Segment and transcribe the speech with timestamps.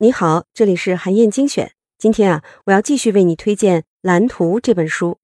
[0.00, 1.72] 你好，这里是韩燕精选。
[1.98, 5.18] 今天啊，我要继续为你推荐《蓝图》这本书。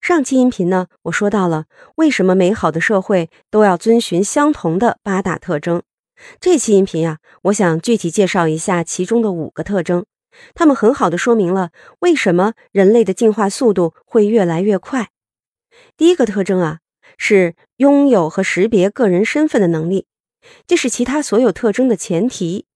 [0.00, 5.80] 上期音频呢，我说到了为什么美好的社会都要遵循相同的八大特征。
[6.40, 10.04] 这期音频啊，我想具体介绍一下其中的五个特征，
[10.54, 15.10] 它们很好的说明了为什么人类的进化速度会越来越快。
[15.96, 16.80] 第一个特征啊，
[17.16, 20.08] 是拥有和识别个人身份的能力，
[20.66, 22.66] 这是其他所有特征的前提。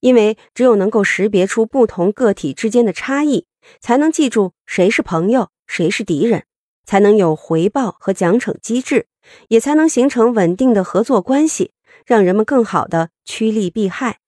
[0.00, 3.46] 因为只有能够识别出不同个体之间的差异，
[3.80, 6.44] 才能记住谁是朋友，谁是敌人，
[6.86, 9.08] 才能有回报和奖惩机制，
[9.48, 11.72] 也才能形成稳定的合作关系，
[12.06, 14.20] 让人们更好的趋利避害。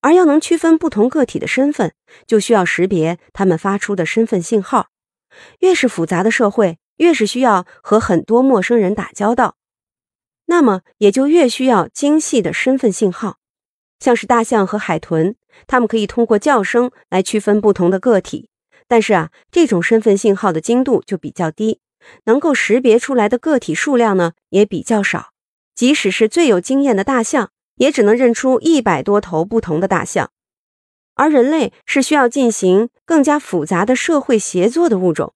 [0.00, 1.94] 而要能区分不同个体的身份，
[2.26, 4.88] 就需要识别他们发出的身份信号。
[5.60, 9.56] 越是复杂的社会，越是需要和很多陌生人打交道，
[10.46, 13.38] 那么也就越需要精细的身份信号。
[14.00, 15.36] 像是大象和海豚，
[15.66, 18.50] 它们可以通过叫声来区分不同的个体，
[18.86, 21.80] 但是啊，这种身份信号的精度就比较低，
[22.24, 25.30] 能够识别出来的个体数量呢也比较少。
[25.74, 30.30] 即使是最有经验的大象，也只能认出一百多头不同的大象。
[31.14, 35.32] 而人类是需要进行更加复杂的社会协作的物种，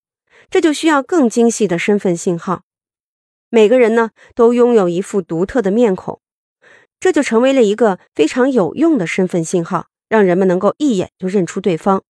[0.51, 2.63] 这就需要更精细的身份信号。
[3.51, 6.21] 每个人呢都拥有一副独特的面孔。
[7.01, 12.03] 这就成为了一个非常有用的身份信号，让人们能够一眼就认出对方。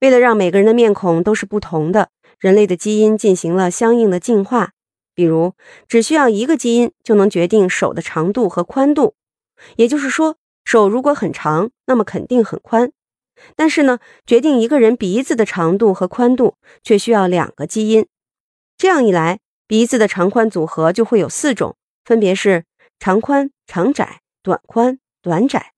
[0.00, 4.72] 为了让每个人的面孔都是不同的，人类的基因进行了相应的进化。
[5.14, 5.54] 比如，
[5.88, 9.14] 只需要一个基因就能决定手的长度和宽度，
[9.76, 12.92] 也就是说，手如果很长，那么肯定很宽。
[13.56, 18.06] 但是呢，决定一个人鼻子的长度和宽度却需要两个基因。
[18.76, 22.64] 这样一来，鼻子的长宽组合就会有四种，分别是。
[23.00, 25.72] 长宽、长窄、短宽、短窄，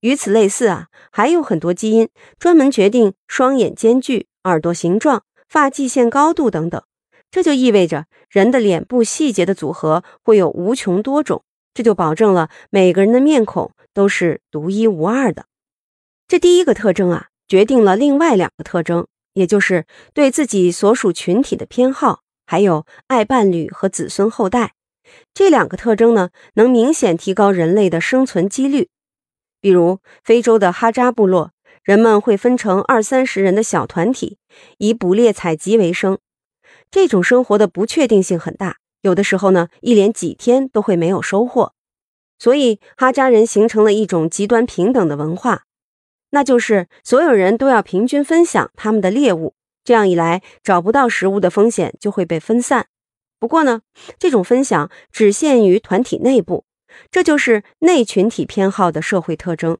[0.00, 6.82] 与此类似啊，还有很多基因专门决定双眼间距、耳朵形状、发际线高度等等。
[7.30, 15.46] 这就意味着人的脸部细节的组合会有无穷多种，这就保证了每个人的面孔都是独一无二的。
[16.26, 24.72] 这第一个特征啊，决定了另外两个特征，也就是对自己所属群体的偏好，还有爱伴侣和子孙后代。
[25.34, 28.88] 这两个特征呢，能明显提高人类的生存几率。
[29.60, 34.38] 比如，非洲的哈扎部落，人们会分成二三十人的小团体，
[34.78, 36.16] 以捕猎采集为生。
[36.90, 41.74] 这种生活的不确定性很大，有的时候呢，一连几天都会没有收获。
[42.38, 45.64] 所以，哈扎人形成了一种极端平等的文化，
[46.30, 49.52] 那就是所有人都要平均分享他们的猎物。
[49.88, 52.88] 这样一来，找不到食物的风险就会被分散。
[53.40, 53.80] 不过呢，
[54.18, 56.66] 这种分享只限于团体内部，
[57.10, 59.78] 这就是内群体偏好的社会特征。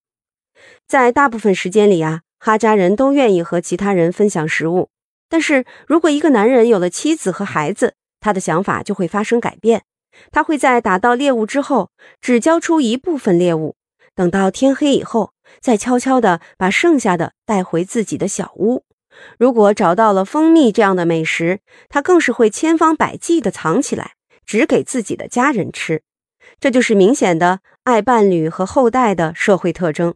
[0.86, 4.88] 在大部分时间里啊，哈扎人都愿意和其他人分享食物。
[5.28, 9.82] 但是如果一个男人有了妻子和孩子，他的想法就会发生改变。
[10.32, 11.90] 他会在打到猎物之后，
[12.22, 13.76] 只交出一部分猎物，
[14.14, 18.84] 等到天黑以后，再悄悄地把剩下的带回自己的小屋。
[19.38, 24.12] 如果找到了蜂蜜这样的美食，他更是会千方百计地藏起来，
[24.46, 26.02] 只给自己的家人吃。
[26.60, 30.14] 这就是明显的爱伴侣和后代的社会特征。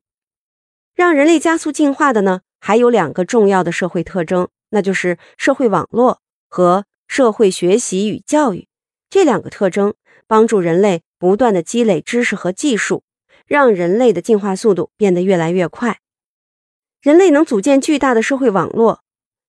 [0.95, 8.67] 让人类加速进化的呢，还有两个重要的社会特征，那就是社会网络和社会学习与教育。
[9.09, 9.95] 这两个特征
[10.27, 13.03] 帮助人类不断的积累知识和技术，
[13.47, 15.99] 让人类的进化速度变得越来越快。
[17.03, 19.01] 人类能组建巨大的社会网络，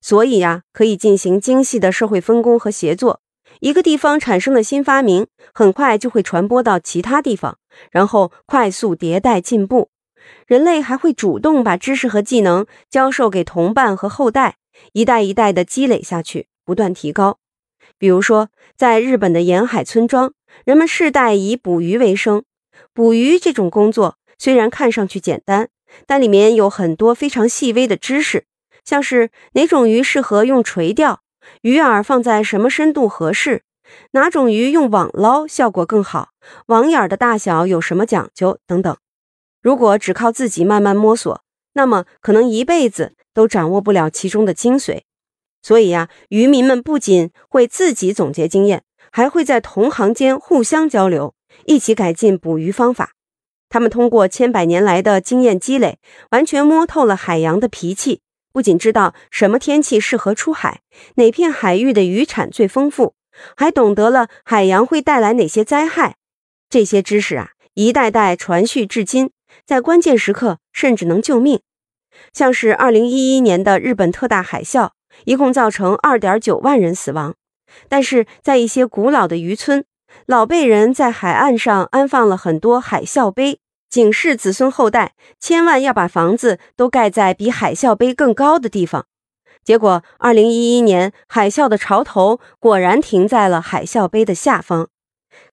[0.02, 3.22] 所以呀，可以进行精细的社会分工和协作。
[3.60, 7.60] 一个地方产生了新发明，很快就会传播到其他地方，
[7.92, 9.92] 然后快速迭代进步。
[10.48, 14.56] 人类还会主动把知识和技能教授给同伴和后代，
[14.94, 17.38] 一代一代的积累下去，不断提高。
[18.00, 20.34] 比如说，在日本的沿海村庄，
[20.66, 22.44] 人们世代以捕鱼为生。
[22.96, 25.70] 捕鱼这种工作虽然看上去简单。
[26.06, 28.46] 但里面有很多非常细微的知识，
[28.84, 31.22] 像是哪种鱼适合用垂钓，
[31.62, 33.64] 鱼饵放在什么深度合适，
[34.12, 36.30] 哪种鱼用网捞效果更好，
[36.68, 38.96] 网眼的大小有什么讲究等等。
[39.62, 41.42] 如果只靠自己慢慢摸索，
[41.74, 45.02] 那么可能一辈子都掌握不了其中的精髓。
[45.62, 51.34] 所以呀，渔民们不仅会自己总结经验，还会在同行间互相交流，
[51.66, 53.12] 一起改进捕鱼方法。
[53.74, 55.98] 他们通过千百年来的经验积累，
[56.30, 58.22] 完全摸透了海洋的脾气，
[58.52, 60.82] 不仅知道什么天气适合出海，
[61.16, 63.16] 哪片海域的渔产最丰富，
[63.58, 66.18] 还懂得了海洋会带来哪些灾害。
[66.70, 69.32] 这些知识啊，一代代传续至今，
[69.66, 71.60] 在关键时刻甚至能救命。
[72.32, 74.92] 像是二零一一年的日本特大海啸，
[75.26, 77.34] 一共造成二点九万人死亡。
[77.90, 79.84] 但是在一些古老的渔村，
[80.28, 83.60] 老辈人在海岸上安放了很多海啸碑，
[83.94, 89.06] 警示子孙后代，千万要把房子都盖在比海啸碑更高的地方。
[89.64, 94.90] 结果，二零一一年海啸的潮头果然停在了海啸碑的下方。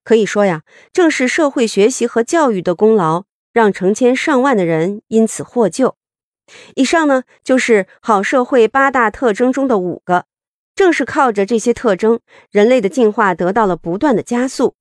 [0.03, 5.97] 可以说呀，正是社会学习和教育的功劳，让成千上万的人因此获救。
[6.77, 10.25] 以上呢，就是好社会八大特征中的五个。
[10.75, 12.21] 正是靠着这些特征，
[12.51, 14.77] 人类的进化得到了不断的加速。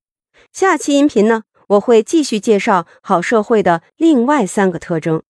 [0.53, 5.21] 下期音频呢，我会继续介绍好社会的另外三个特征。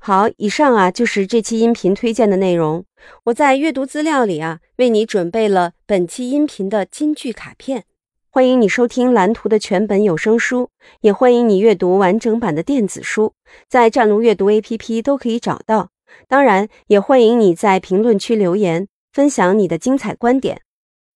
[0.00, 2.84] 好，以上啊就是这期音频推荐的内容。
[3.24, 7.84] 我在阅读资料里啊，为你准备了本期音频的金句卡片。
[8.30, 10.70] 欢迎你收听蓝图的全本有声书，
[11.02, 13.34] 也欢迎你阅读完整版的电子书，
[13.68, 15.90] 在战卢阅读 APP 都可以找到。
[16.26, 20.62] 当然，也欢迎你在评论区留言，分享你的精彩观点。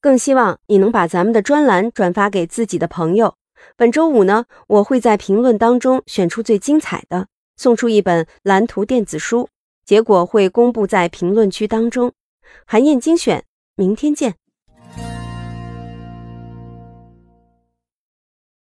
[0.00, 3.34] 更希望你能把咱们的专栏转发给自己的朋友。
[3.76, 7.28] 本周五呢，我会在评论当中选出最精彩的。
[7.56, 9.48] 送出一本蓝图电子书，
[9.84, 12.12] 结果会公布在评论区当中。
[12.66, 13.44] 韩燕精选，
[13.76, 14.34] 明天见。